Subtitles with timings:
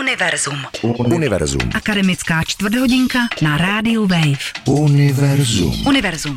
[0.00, 0.56] Univerzum.
[1.14, 1.60] Univerzum.
[1.74, 4.52] Akademická čtvrthodinka na rádiu Wave.
[4.68, 5.86] Univerzum.
[5.86, 6.36] Univerzum.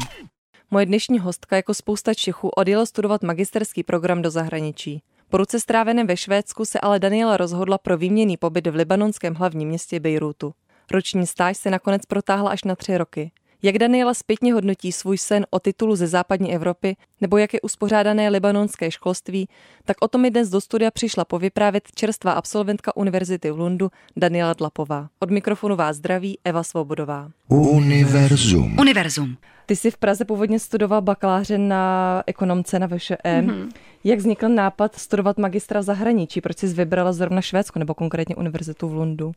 [0.72, 5.02] Moje dnešní hostka jako spousta Čechů odjela studovat magisterský program do zahraničí.
[5.30, 9.68] Po ruce stráveném ve Švédsku se ale Daniela rozhodla pro výměný pobyt v libanonském hlavním
[9.68, 10.54] městě Bejrútu.
[10.92, 13.32] Roční stáž se nakonec protáhla až na tři roky.
[13.66, 18.30] Jak Daniela zpětně hodnotí svůj sen o titulu ze západní Evropy, nebo jak je uspořádané
[18.30, 19.48] libanonské školství,
[19.86, 24.54] tak o tom mi dnes do studia přišla povyprávět čerstvá absolventka Univerzity v Lundu Daniela
[24.54, 25.08] Dlapová.
[25.20, 27.30] Od mikrofonu vás zdraví Eva Svobodová.
[27.48, 28.80] Univerzum.
[28.80, 29.38] Univerzum.
[29.66, 33.18] Ty jsi v Praze původně studoval bakaláře na ekonomce na VŠE.
[33.24, 33.70] Mm-hmm.
[34.04, 36.42] Jak vznikl nápad studovat magistra v zahraničí?
[36.42, 39.32] Proč jsi vybrala zrovna Švédsko nebo konkrétně Univerzitu v Lundu?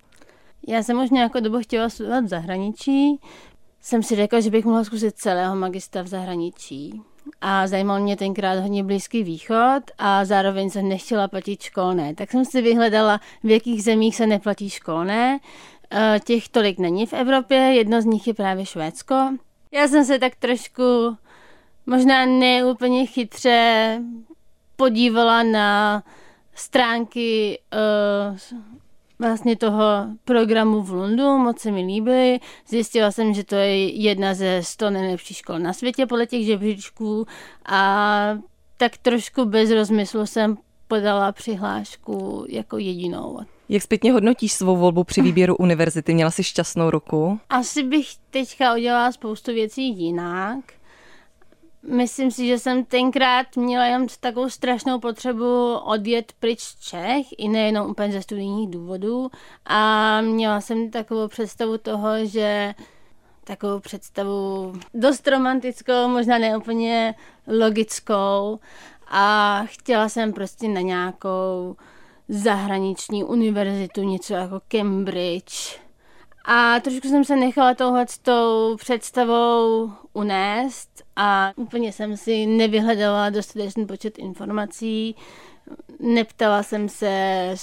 [0.69, 3.21] Já jsem už nějakou dobu chtěla studovat v zahraničí,
[3.81, 7.03] jsem si řekla, že bych mohla zkusit celého magistra v zahraničí.
[7.41, 12.15] A zajímal mě tenkrát hodně Blízký východ a zároveň jsem nechtěla platit školné.
[12.15, 15.39] Tak jsem si vyhledala, v jakých zemích se neplatí školné.
[15.93, 19.15] E, těch tolik není v Evropě, jedno z nich je právě Švédsko.
[19.73, 21.17] Já jsem se tak trošku,
[21.87, 23.99] možná neúplně chytře,
[24.77, 26.03] podívala na
[26.55, 27.59] stránky
[28.31, 28.39] uh,
[29.19, 29.85] vlastně toho
[30.25, 32.41] programu v Lundu, moc se mi líbily.
[32.69, 37.27] Zjistila jsem, že to je jedna ze 100 nejlepších škol na světě podle těch žebříčků
[37.67, 38.39] a
[38.77, 40.57] tak trošku bez rozmyslu jsem
[40.89, 43.41] podala přihlášku jako jedinou.
[43.69, 46.15] Jak zpětně hodnotíš svou volbu při výběru univerzity?
[46.15, 47.41] Měla jsi šťastnou ruku?
[47.51, 50.59] Asi bych teďka udělala spoustu věcí jinak.
[51.91, 57.49] Myslím si, že jsem tenkrát měla jen takovou strašnou potřebu odjet pryč z Čech, i
[57.49, 59.31] nejenom úplně ze studijních důvodů.
[59.65, 62.75] A měla jsem takovou představu toho, že
[63.45, 67.15] takovou představu dost romantickou, možná neúplně
[67.47, 68.59] logickou.
[69.09, 71.77] A chtěla jsem prostě na nějakou
[72.29, 75.88] zahraniční univerzitu, něco jako Cambridge.
[76.51, 83.87] A trošku jsem se nechala touhle tou představou unést a úplně jsem si nevyhledala dostatečný
[83.87, 85.17] počet informací,
[86.01, 87.55] neptala jsem se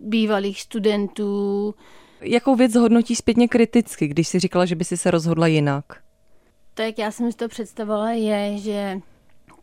[0.00, 1.74] bývalých studentů.
[2.20, 5.84] Jakou věc hodnotí zpětně kriticky, když si říkala, že by si se rozhodla jinak?
[6.74, 9.00] To, jak já jsem si to představovala, je, že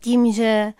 [0.00, 0.72] tím, že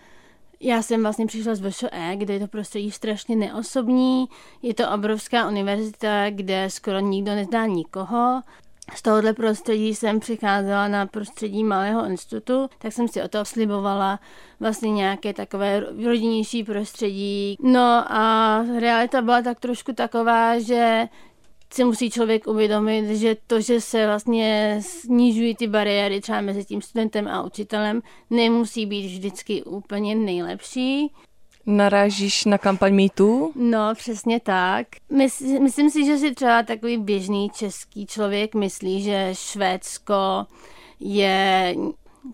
[0.59, 4.25] já jsem vlastně přišla z VŠE, kde je to prostředí strašně neosobní.
[4.61, 8.41] Je to obrovská univerzita, kde skoro nikdo nezná nikoho.
[8.95, 14.19] Z tohohle prostředí jsem přicházela na prostředí malého institutu, tak jsem si o to slibovala
[14.59, 17.57] vlastně nějaké takové rodinnější prostředí.
[17.61, 21.07] No a realita byla tak trošku taková, že
[21.73, 26.81] si musí člověk uvědomit, že to, že se vlastně snižují ty bariéry třeba mezi tím
[26.81, 31.11] studentem a učitelem, nemusí být vždycky úplně nejlepší.
[31.65, 33.51] Narážíš na kampaň MeToo?
[33.55, 34.87] No, přesně tak.
[35.09, 40.45] Mysl, myslím si, že si třeba takový běžný český člověk myslí, že Švédsko
[40.99, 41.75] je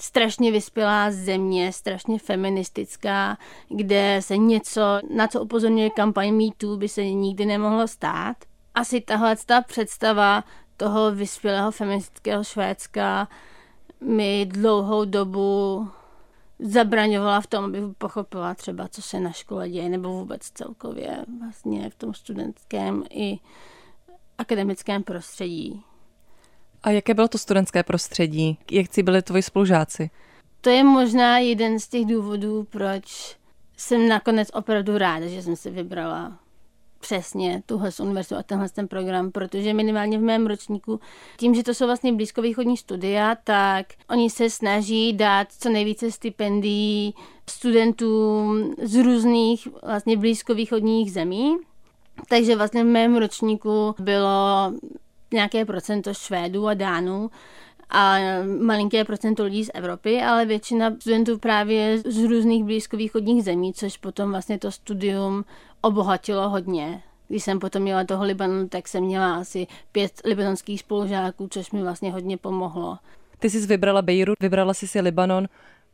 [0.02, 3.38] strašně vyspělá země, strašně feministická,
[3.70, 4.82] kde se něco,
[5.16, 8.38] na co upozorňuje kampaň MeToo, by se nikdy nemohlo stát
[8.76, 10.44] asi tahle ta představa
[10.78, 13.28] toho vyspělého feministického Švédska
[14.02, 15.88] mi dlouhou dobu
[16.60, 21.90] zabraňovala v tom, aby pochopila třeba, co se na škole děje, nebo vůbec celkově vlastně
[21.90, 23.40] v tom studentském i
[24.38, 25.84] akademickém prostředí.
[26.84, 28.58] A jaké bylo to studentské prostředí?
[28.72, 30.10] Jak si byli tvoji spolužáci?
[30.62, 33.38] To je možná jeden z těch důvodů, proč
[33.78, 36.40] jsem nakonec opravdu ráda, že jsem se vybrala
[37.02, 41.00] přesně tuhle univerzitu a tenhle ten program, protože minimálně v mém ročníku,
[41.38, 47.14] tím, že to jsou vlastně blízkovýchodní studia, tak oni se snaží dát co nejvíce stipendií
[47.50, 51.58] studentům z různých vlastně blízkovýchodních zemí.
[52.30, 54.74] Takže vlastně v mém ročníku bylo
[55.34, 57.32] nějaké procento Švédů a Dánů,
[57.92, 58.18] a
[58.62, 64.32] malinké procento lidí z Evropy, ale většina studentů právě z různých blízkovýchodních zemí, což potom
[64.32, 65.46] vlastně to studium
[65.82, 67.04] obohatilo hodně.
[67.28, 71.82] Když jsem potom měla toho Libanonu, tak jsem měla asi pět libanonských spolužáků, což mi
[71.82, 72.98] vlastně hodně pomohlo.
[73.40, 75.48] Ty jsi vybrala Bejrut, vybrala jsi si Libanon.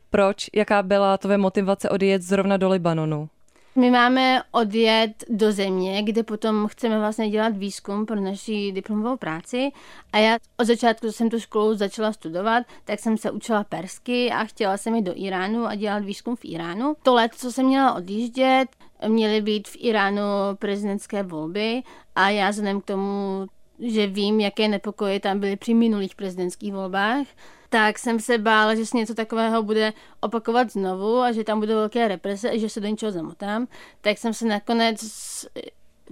[0.09, 0.49] Proč?
[0.55, 3.29] Jaká byla tvoje motivace odjet zrovna do Libanonu?
[3.79, 9.71] My máme odjet do země, kde potom chceme vlastně dělat výzkum pro naši diplomovou práci
[10.13, 14.43] a já od začátku, jsem tu školu začala studovat, tak jsem se učila persky a
[14.43, 16.95] chtěla jsem jít do Iránu a dělat výzkum v Iránu.
[17.03, 18.69] To let, co jsem měla odjíždět,
[19.07, 20.21] měly být v Iránu
[20.59, 21.83] prezidentské volby
[22.15, 23.47] a já vzhledem k tomu,
[23.79, 27.27] že vím, jaké nepokoje tam byly při minulých prezidentských volbách,
[27.69, 31.73] tak jsem se bála, že se něco takového bude opakovat znovu a že tam budou
[31.73, 33.67] velké represe a že se do něčeho zamotám.
[34.01, 34.99] Tak jsem se nakonec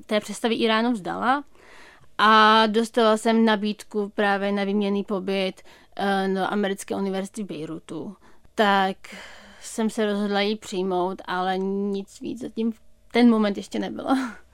[0.05, 1.43] té představy Iránu vzdala
[2.17, 5.61] a dostala jsem nabídku právě na výměný pobyt
[5.95, 8.15] eh, do americké univerzity v Bejrutu.
[8.55, 8.97] Tak
[9.61, 12.79] jsem se rozhodla ji přijmout, ale nic víc zatím v
[13.11, 14.09] ten moment ještě nebylo.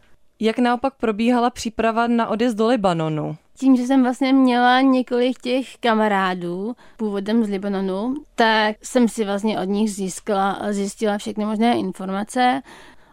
[0.43, 3.37] Jak naopak probíhala příprava na odjezd do Libanonu?
[3.57, 9.59] Tím, že jsem vlastně měla několik těch kamarádů původem z Libanonu, tak jsem si vlastně
[9.59, 12.61] od nich získala, zjistila všechny možné informace.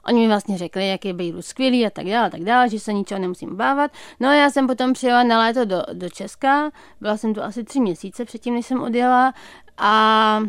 [0.06, 2.92] Oni mi vlastně řekli, jak je Bejrut skvělý a tak dále, tak dále, že se
[2.92, 3.90] ničeho nemusím bávat.
[4.20, 6.70] No a já jsem potom přijela na léto do, do Česka,
[7.00, 9.34] byla jsem tu asi tři měsíce předtím, než jsem odjela
[9.78, 10.42] a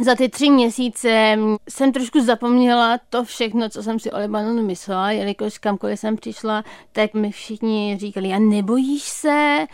[0.00, 5.10] za ty tři měsíce jsem trošku zapomněla to všechno, co jsem si o Libanonu myslela,
[5.10, 9.66] jelikož kamkoliv jsem přišla, tak mi všichni říkali, a nebojíš se?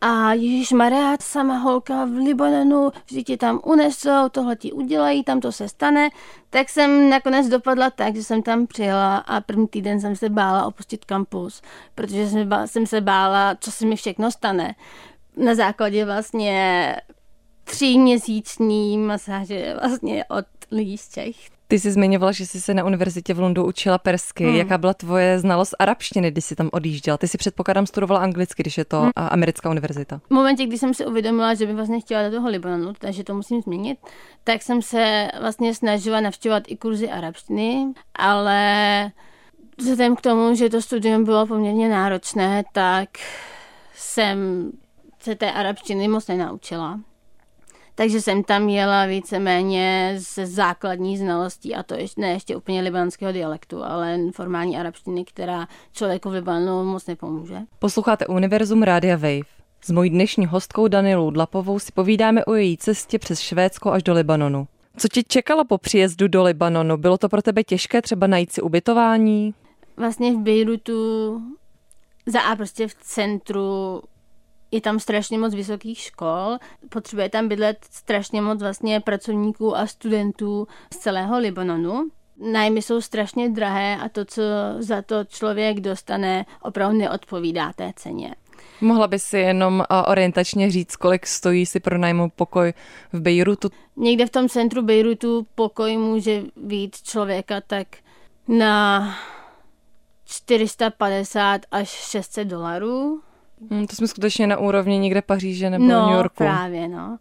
[0.00, 5.40] A Ježíš Maria, sama holka v Libanonu, vždy ti tam unesou, tohle ti udělají, tam
[5.40, 6.10] to se stane.
[6.50, 10.66] Tak jsem nakonec dopadla tak, že jsem tam přijela a první týden jsem se bála
[10.66, 11.62] opustit kampus,
[11.94, 12.28] protože
[12.66, 14.74] jsem se bála, co se mi všechno stane.
[15.36, 16.96] Na základě vlastně
[17.70, 21.36] tříměsíční masáže vlastně od lidí z Čech.
[21.68, 24.44] Ty jsi zmiňovala, že jsi se na univerzitě v Lundu učila persky.
[24.44, 24.56] Hmm.
[24.56, 27.18] Jaká byla tvoje znalost arabštiny, když jsi tam odjížděla?
[27.18, 29.10] Ty si předpokládám studovala anglicky, když je to hmm.
[29.16, 30.20] americká univerzita.
[30.30, 33.34] V momentě, kdy jsem si uvědomila, že bych vlastně chtěla do toho Libanonu, takže to
[33.34, 33.98] musím změnit,
[34.44, 39.10] tak jsem se vlastně snažila navštěvovat i kurzy arabštiny, ale
[39.78, 43.08] vzhledem k tomu, že to studium bylo poměrně náročné, tak
[43.94, 44.70] jsem
[45.22, 47.00] se té arabštiny moc nenaučila.
[48.00, 53.32] Takže jsem tam jela víceméně ze základní znalostí, a to ještě, ne ještě úplně libanského
[53.32, 57.58] dialektu, ale formální arabštiny, která člověku v Libanu moc nepomůže.
[57.78, 59.48] Posloucháte Univerzum Rádia Wave.
[59.80, 64.12] S mojí dnešní hostkou Danilou Dlapovou si povídáme o její cestě přes Švédsko až do
[64.12, 64.68] Libanonu.
[64.96, 66.96] Co ti čekalo po příjezdu do Libanonu?
[66.96, 69.54] Bylo to pro tebe těžké třeba najít si ubytování?
[69.96, 71.40] Vlastně v Bejrutu
[72.26, 74.02] za a prostě v centru
[74.70, 76.58] je tam strašně moc vysokých škol,
[76.88, 82.08] potřebuje tam bydlet strašně moc vlastně pracovníků a studentů z celého Libanonu.
[82.52, 84.42] Nájmy jsou strašně drahé a to, co
[84.78, 88.34] za to člověk dostane, opravdu neodpovídá té ceně.
[88.80, 92.72] Mohla by si jenom orientačně říct, kolik stojí si pro najmu pokoj
[93.12, 93.70] v Bejrutu?
[93.96, 97.86] Někde v tom centru Bejrutu pokoj může být člověka tak
[98.48, 99.08] na
[100.24, 103.20] 450 až 600 dolarů
[103.70, 106.34] Hmm, to jsme skutečně na úrovni někde Paříže nebo no, New Yorku.
[106.36, 107.18] právě, no.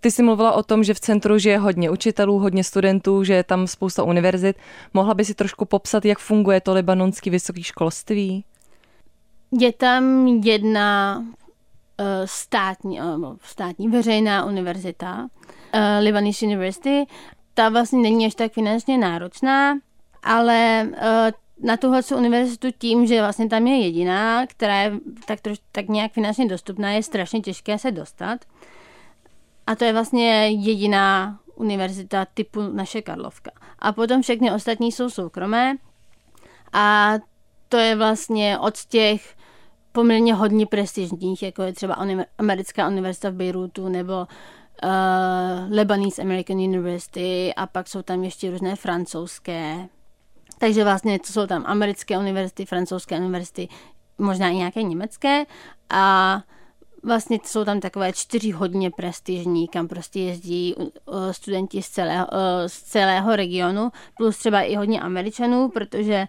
[0.00, 3.44] Ty jsi mluvila o tom, že v centru žije hodně učitelů, hodně studentů, že je
[3.44, 4.56] tam spousta univerzit.
[4.94, 8.44] Mohla by si trošku popsat, jak funguje to libanonské vysoké školství?
[9.60, 17.06] Je tam jedna uh, státní, uh, státní veřejná univerzita, uh, Lebanese University.
[17.54, 19.78] Ta vlastně není až tak finančně náročná,
[20.22, 20.88] ale
[21.62, 24.92] na tuhle univerzitu tím, že vlastně tam je jediná, která je
[25.26, 28.44] tak, troš, tak nějak finančně dostupná, je strašně těžké se dostat.
[29.66, 33.50] A to je vlastně jediná univerzita typu naše Karlovka.
[33.78, 35.76] A potom všechny ostatní jsou soukromé
[36.72, 37.14] a
[37.68, 39.36] to je vlastně od těch
[39.92, 41.96] poměrně hodně prestižních, jako je třeba
[42.38, 44.90] Americká univerzita v Bejrutu nebo uh,
[45.70, 49.88] Lebanese American University a pak jsou tam ještě různé francouzské
[50.60, 53.68] takže vlastně to jsou tam americké univerzity, francouzské univerzity,
[54.18, 55.44] možná i nějaké německé
[55.90, 56.42] a
[57.02, 60.74] vlastně jsou tam takové čtyři hodně prestižní, kam prostě jezdí
[61.30, 62.26] studenti z celého,
[62.66, 66.26] z celého regionu, plus třeba i hodně Američanů, protože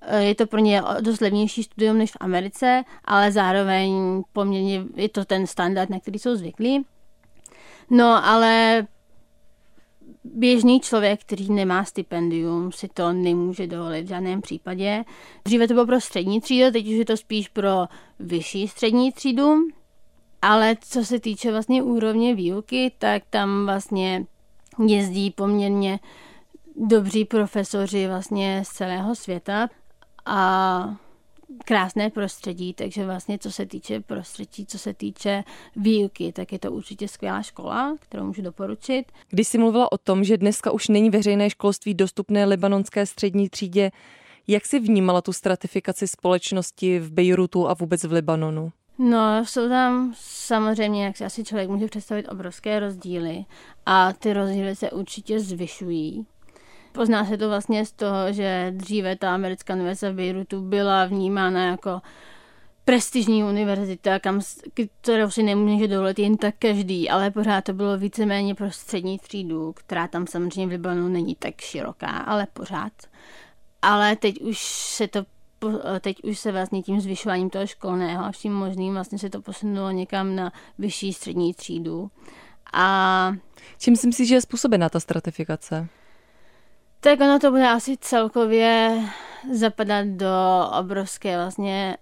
[0.00, 5.08] e, je to pro ně dost levnější studium než v Americe, ale zároveň poměrně je
[5.08, 6.84] to ten standard, na který jsou zvyklí.
[7.90, 8.86] No, ale
[10.24, 15.04] běžný člověk, který nemá stipendium, si to nemůže dovolit v žádném případě.
[15.44, 17.86] Dříve to bylo pro střední třídu, teď už je to spíš pro
[18.18, 19.54] vyšší střední třídu.
[20.42, 24.26] Ale co se týče vlastně úrovně výuky, tak tam vlastně
[24.86, 26.00] jezdí poměrně
[26.76, 29.68] dobří profesoři vlastně z celého světa
[30.26, 30.96] a
[31.64, 35.44] krásné prostředí, takže vlastně co se týče prostředí, co se týče
[35.76, 39.04] výuky, tak je to určitě skvělá škola, kterou můžu doporučit.
[39.30, 43.90] Když jsi mluvila o tom, že dneska už není veřejné školství dostupné libanonské střední třídě,
[44.48, 48.72] jak jsi vnímala tu stratifikaci společnosti v Bejrutu a vůbec v Libanonu?
[48.98, 53.44] No, jsou tam samozřejmě, jak si asi člověk může představit, obrovské rozdíly
[53.86, 56.26] a ty rozdíly se určitě zvyšují.
[56.92, 61.66] Pozná se to vlastně z toho, že dříve ta americká univerzita v Beirutu byla vnímána
[61.66, 62.00] jako
[62.84, 64.40] prestižní univerzita, kam,
[65.00, 69.72] kterou si nemůže dovolit jen tak každý, ale pořád to bylo víceméně pro střední třídu,
[69.72, 72.92] která tam samozřejmě v Libanonu není tak široká, ale pořád.
[73.82, 75.24] Ale teď už se to
[76.00, 79.90] teď už se vlastně tím zvyšováním toho školného a vším možným vlastně se to posunulo
[79.90, 82.10] někam na vyšší střední třídu.
[82.72, 83.32] A
[83.78, 85.88] Čím si myslíš, že je způsobená ta stratifikace?
[87.02, 89.02] Tak ono to bude asi celkově
[89.52, 90.30] zapadat do
[90.78, 91.96] obrovské vlastně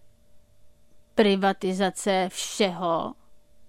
[1.14, 3.14] privatizace všeho,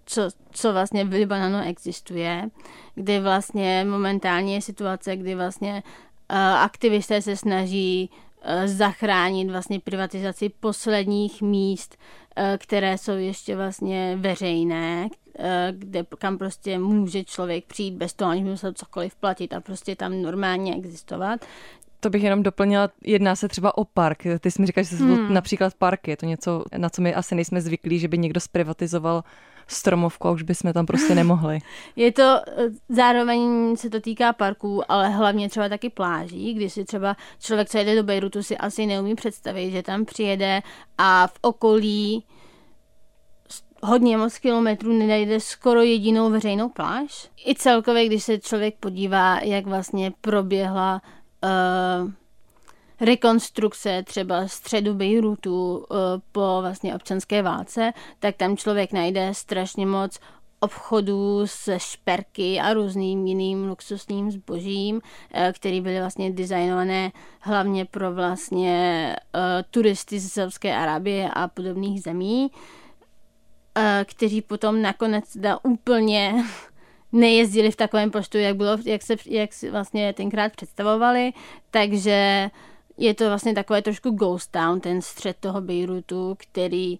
[0.05, 2.49] co, co vlastně v Libanonu existuje,
[2.95, 5.83] kdy vlastně momentálně je situace, kdy vlastně
[6.31, 8.09] uh, aktivisté se snaží
[8.65, 11.97] zachránit vlastně privatizaci posledních míst,
[12.37, 18.31] uh, které jsou ještě vlastně veřejné, uh, kde kam prostě může člověk přijít bez toho,
[18.31, 21.45] aniž by musel cokoliv platit a prostě tam normálně existovat.
[21.99, 24.23] To bych jenom doplnila, jedná se třeba o park.
[24.39, 25.33] Ty jsi mi říkal, že jsou hmm.
[25.33, 26.11] například parky.
[26.11, 29.23] Je to něco, na co my asi nejsme zvyklí, že by někdo zprivatizoval
[29.71, 31.59] stromovku a už bychom tam prostě nemohli.
[31.95, 32.39] Je to,
[32.89, 37.77] zároveň se to týká parků, ale hlavně třeba taky pláží, kdy si třeba člověk, co
[37.77, 40.61] jede do Bejrutu, si asi neumí představit, že tam přijede
[40.97, 42.25] a v okolí
[43.83, 47.29] hodně moc kilometrů nenajde skoro jedinou veřejnou pláž.
[47.47, 51.01] I celkově, když se člověk podívá, jak vlastně proběhla
[51.43, 52.11] uh,
[53.01, 55.85] rekonstrukce třeba středu Bejrutu uh,
[56.31, 60.19] po vlastně občanské válce, tak tam člověk najde strašně moc
[60.59, 65.01] obchodů se šperky a různým jiným luxusním zbožím,
[65.33, 69.41] eh, které byly vlastně designované hlavně pro vlastně uh,
[69.71, 72.51] turisty z Saudské Arábie a podobných zemí,
[74.05, 76.43] kteří potom nakonec da úplně
[77.11, 81.33] nejezdili v takovém počtu, jak, bylo, jak se jak si vlastně tenkrát představovali,
[81.71, 82.49] takže
[83.01, 86.99] je to vlastně takové trošku ghost town, ten střed toho Bejrutu, který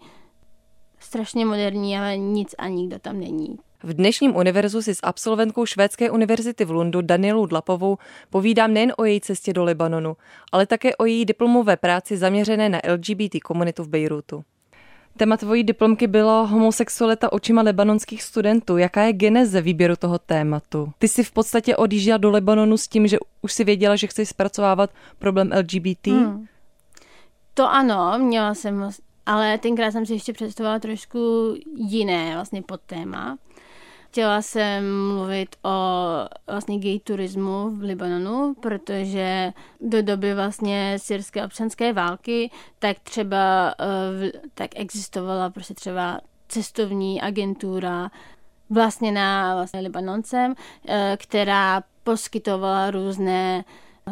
[1.00, 3.58] strašně moderní, ale nic a nikdo tam není.
[3.84, 7.98] V dnešním univerzu si s absolventkou Švédské univerzity v Lundu Danielou Dlapovou
[8.30, 10.18] povídám nejen o její cestě do Libanonu,
[10.52, 14.44] ale také o její diplomové práci zaměřené na LGBT komunitu v Bejrutu.
[15.18, 18.78] Téma tvojí diplomky bylo homosexualita očima libanonských studentů.
[18.78, 20.92] Jaká je geneze výběru toho tématu?
[21.00, 24.30] Ty jsi v podstatě odjížděla do Libanonu s tím, že už si věděla, že chceš
[24.30, 24.90] zpracovávat
[25.20, 26.08] problém LGBT?
[26.08, 26.46] Hmm.
[27.54, 28.90] To ano, měla jsem,
[29.26, 33.38] ale tenkrát jsem si ještě představovala trošku jiné vlastně pod téma.
[34.12, 35.70] Chtěla jsem mluvit o
[36.48, 44.32] vlastně gay turismu v Libanonu, protože do doby vlastně syrské občanské války tak třeba eh,
[44.54, 48.12] tak existovala prostě třeba cestovní agentura
[48.70, 50.56] vlastněná vlastně Libanoncem,
[50.88, 53.64] eh, která poskytovala různé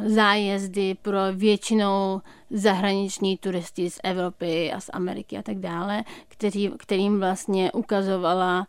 [0.05, 7.19] zájezdy pro většinou zahraniční turisty z Evropy a z Ameriky a tak dále, který, kterým
[7.19, 8.67] vlastně ukazovala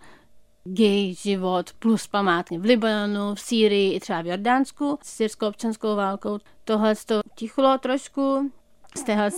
[0.65, 5.97] gay život plus památně v Libanonu, v Sýrii i třeba v Jordánsku s syrskou občanskou
[5.97, 6.39] válkou.
[6.65, 8.51] Tohle to tichlo trošku,
[8.97, 9.31] z téhle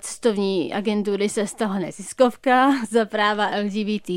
[0.00, 4.10] cestovní agentury se stala neziskovka za práva LGBT,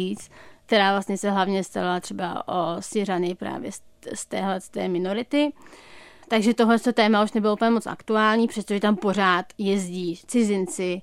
[0.66, 3.72] která vlastně se hlavně stala třeba o Syřany právě
[4.14, 5.54] z téhle z té minority.
[6.28, 11.02] Takže tohle téma už nebylo úplně moc aktuální, přestože tam pořád jezdí cizinci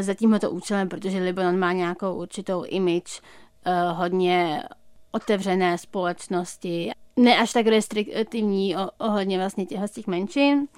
[0.00, 3.20] za tímto účelem, protože Libanon má nějakou určitou image
[3.66, 4.62] uh, hodně
[5.12, 10.68] otevřené společnosti, ne až tak restriktivní ohledně vlastně těch, těch menšin.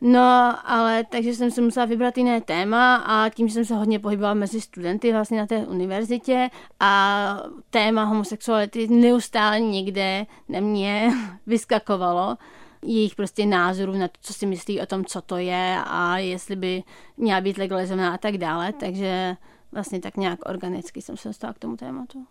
[0.00, 4.34] No, ale takže jsem se musela vybrat jiné téma a tím jsem se hodně pohybovala
[4.34, 11.12] mezi studenty vlastně na té univerzitě a téma homosexuality neustále někde na mě
[11.46, 12.36] vyskakovalo
[12.82, 16.56] jejich prostě názorů na to, co si myslí o tom, co to je a jestli
[16.56, 16.82] by
[17.16, 19.36] měla být legalizovaná a tak dále, takže
[19.72, 22.26] vlastně tak nějak organicky jsem se dostala k tomu tématu.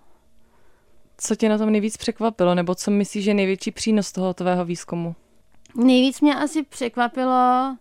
[1.17, 4.65] Co tě na tom nejvíc překvapilo, nebo co myslíš, že je největší přínos toho tvého
[4.65, 5.15] výzkumu?
[5.75, 7.75] Nejvíc mě asi překvapilo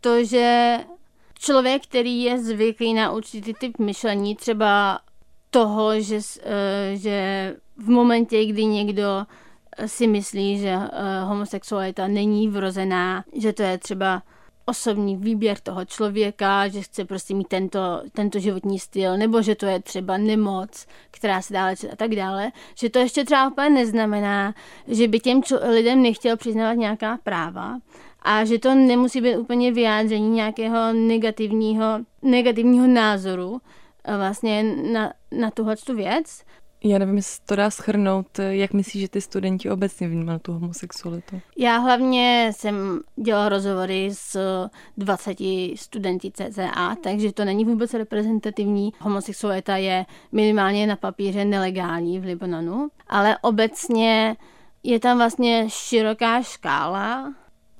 [0.00, 0.78] to, že
[1.38, 5.00] člověk, který je zvyklý na určitý typ myšlení, třeba
[5.50, 9.26] toho, že, eh, že v momentě, kdy někdo
[9.86, 14.22] si myslí, že eh, homosexualita není vrozená, že to je třeba
[14.70, 19.66] osobní výběr toho člověka, že chce prostě mít tento, tento životní styl, nebo že to
[19.66, 24.54] je třeba nemoc, která se dále a tak dále, že to ještě třeba úplně neznamená,
[24.88, 27.78] že by těm lidem nechtěl přiznávat nějaká práva
[28.22, 31.84] a že to nemusí být úplně vyjádření nějakého negativního,
[32.22, 33.60] negativního názoru
[34.04, 34.62] eh, vlastně
[34.92, 36.42] na, na tuhle věc,
[36.84, 38.38] já nevím, jestli to dá schrnout.
[38.38, 41.40] Jak myslíš, že ty studenti obecně vnímají tu homosexualitu?
[41.58, 44.38] Já hlavně jsem dělala rozhovory s
[44.96, 45.36] 20
[45.74, 48.92] studenty CCA, takže to není vůbec reprezentativní.
[49.00, 54.36] Homosexualita je minimálně na papíře nelegální v Libanonu, ale obecně
[54.82, 57.34] je tam vlastně široká škála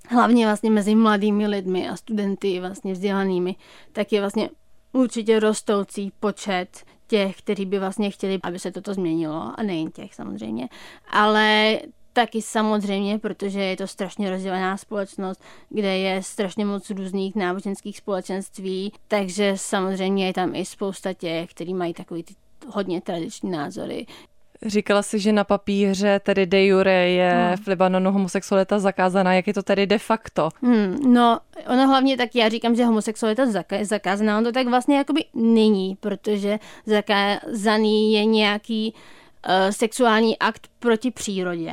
[0.08, 3.54] hlavně vlastně mezi mladými lidmi a studenty vlastně vzdělanými,
[3.92, 4.50] tak je vlastně
[4.92, 10.14] určitě rostoucí počet těch, kteří by vlastně chtěli, aby se toto změnilo, a nejen těch
[10.14, 10.68] samozřejmě,
[11.10, 11.78] ale
[12.12, 18.92] taky samozřejmě, protože je to strašně rozdělená společnost, kde je strašně moc různých náboženských společenství,
[19.08, 22.34] takže samozřejmě je tam i spousta těch, kteří mají takový ty
[22.66, 24.06] hodně tradiční názory.
[24.66, 27.56] Říkala si, že na papíře tedy de jure je hmm.
[27.56, 29.34] v Libanonu homosexualita zakázaná.
[29.34, 30.48] Jak je to tedy de facto?
[30.62, 34.38] Hmm, no, ono hlavně tak já říkám, že homosexualita je zakázaná.
[34.38, 41.72] Ono to tak vlastně jakoby není, protože zakázaný je nějaký uh, sexuální akt proti přírodě.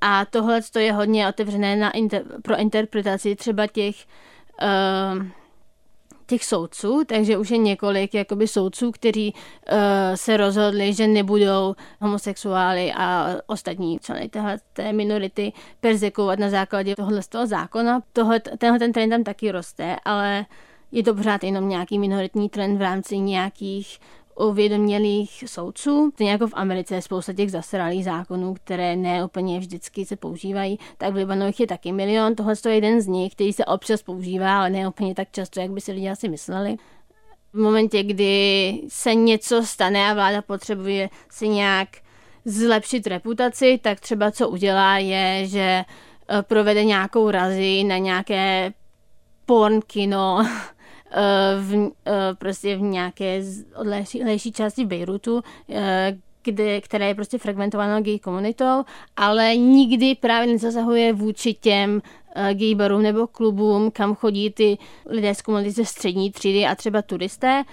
[0.00, 3.94] A tohle je hodně otevřené na inter, pro interpretaci třeba těch
[4.62, 5.26] uh,
[6.32, 9.78] těch soudců, takže už je několik jakoby soudců, kteří uh,
[10.14, 14.30] se rozhodli, že nebudou homosexuály a ostatní členy
[14.72, 18.00] té minority perzekovat na základě tohohle z toho zákona.
[18.12, 20.46] Tohle, tenhle ten trend tam taky roste, ale
[20.92, 23.98] je to pořád jenom nějaký minoritní trend v rámci nějakých
[24.38, 26.12] uvědomělých soudců.
[26.18, 30.78] To jako v Americe je spousta těch zasralých zákonů, které ne úplně vždycky se používají,
[30.98, 32.34] tak v Libanu je taky milion.
[32.34, 35.70] Tohle je jeden z nich, který se občas používá, ale ne úplně tak často, jak
[35.70, 36.76] by si lidé asi mysleli.
[37.52, 41.88] V momentě, kdy se něco stane a vláda potřebuje si nějak
[42.44, 45.84] zlepšit reputaci, tak třeba co udělá je, že
[46.28, 48.72] eh, provede nějakou razi na nějaké
[49.46, 50.46] porn kino
[51.60, 53.42] v, eh, prostě v nějaké
[53.76, 58.84] odlehlejší části Bejrutu, eh, kde, které je prostě fragmentováno gay komunitou,
[59.16, 62.02] ale nikdy právě nezasahuje vůči těm
[62.52, 67.02] gay barům nebo klubům, kam chodí ty lidé z komunity ze střední třídy a třeba
[67.02, 67.64] turisté,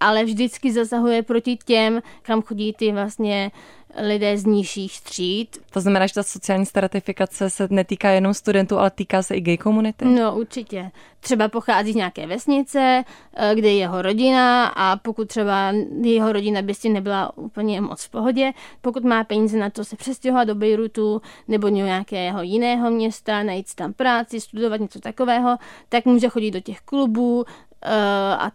[0.00, 3.50] ale vždycky zasahuje proti těm, kam chodí ty vlastně
[3.96, 5.58] lidé z nižších tříd.
[5.70, 9.56] To znamená, že ta sociální stratifikace se netýká jenom studentů, ale týká se i gay
[9.56, 10.04] komunity?
[10.04, 10.90] No určitě.
[11.20, 13.04] Třeba pochází z nějaké vesnice,
[13.36, 17.80] eh, kde je jeho rodina a pokud třeba jeho rodina by s tím nebyla úplně
[17.80, 22.42] moc v pohodě, pokud má peníze na to se přestěhovat do Bejrutu nebo do nějakého
[22.42, 25.56] jiného města, najít tam práci, studovat něco takového,
[25.88, 27.44] tak může chodit do těch klubů
[27.82, 27.90] eh,
[28.38, 28.50] a,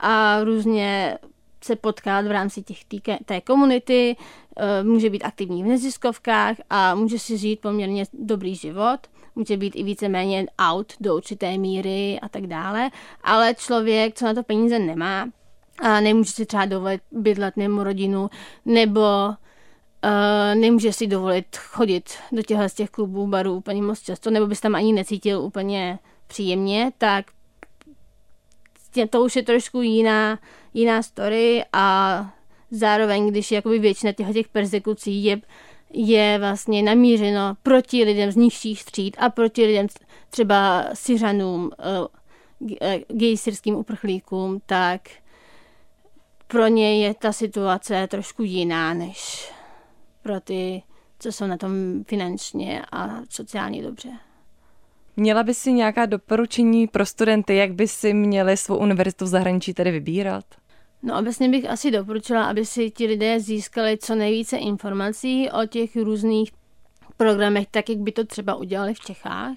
[0.00, 1.18] a různě
[1.64, 4.16] se potkat v rámci těch týke, té komunity,
[4.56, 8.98] eh, může být aktivní v neziskovkách a může si žít poměrně dobrý život.
[9.36, 12.90] Může být i víceméně out do určité míry a tak dále,
[13.22, 15.28] ale člověk, co na to peníze nemá,
[15.80, 18.30] a nemůže si třeba dovolit bydlet mimo rodinu,
[18.64, 24.30] nebo uh, nemůže si dovolit chodit do těchto z těch klubů, barů úplně moc často,
[24.30, 27.24] nebo bys tam ani necítil úplně příjemně, tak
[29.10, 30.38] to už je trošku jiná,
[30.74, 32.26] jiná story a
[32.70, 35.40] zároveň, když jakoby většina těch, těch persekucí je,
[35.92, 39.86] je vlastně namířeno proti lidem z nižších tříd a proti lidem
[40.30, 41.70] třeba Syřanům,
[42.80, 45.00] eh, gay syrským uprchlíkům, tak
[46.46, 49.52] pro ně je ta situace trošku jiná než
[50.22, 50.82] pro ty,
[51.18, 54.08] co jsou na tom finančně a sociálně dobře.
[55.20, 59.74] Měla by si nějaká doporučení pro studenty, jak by si měli svou univerzitu v zahraničí
[59.74, 60.44] tedy vybírat?
[61.02, 65.96] No obecně bych asi doporučila, aby si ti lidé získali co nejvíce informací o těch
[65.96, 66.52] různých
[67.16, 69.56] programech, tak jak by to třeba udělali v Čechách.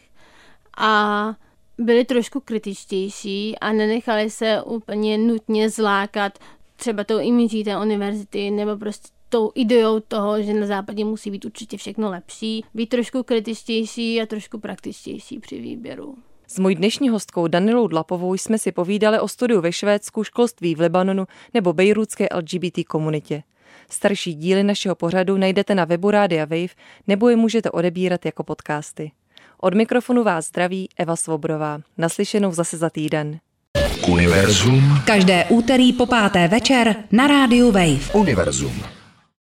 [0.78, 1.34] A
[1.78, 6.40] byli trošku kritičtější a nenechali se úplně nutně zlákat
[6.76, 11.46] třeba tou imidží té univerzity nebo prostě tou ideou toho, že na západě musí být
[11.46, 16.16] určitě všechno lepší, být trošku kritičtější a trošku praktičtější při výběru.
[16.48, 20.80] S mojí dnešní hostkou Danilou Dlapovou jsme si povídali o studiu ve Švédsku, školství v
[20.80, 23.44] Libanonu nebo bejrůdské LGBT komunitě.
[23.90, 26.74] Starší díly našeho pořadu najdete na webu Rádia Wave
[27.08, 29.12] nebo je můžete odebírat jako podcasty.
[29.62, 31.80] Od mikrofonu vás zdraví Eva Svobrová.
[31.98, 33.40] Naslyšenou zase za týden.
[34.08, 35.00] Univerzum.
[35.06, 38.14] Každé úterý po páté večer na rádiu Wave.
[38.14, 39.03] Univerzum.